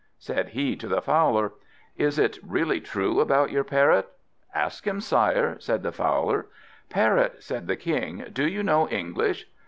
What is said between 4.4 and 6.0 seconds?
"Ask him, sire," said the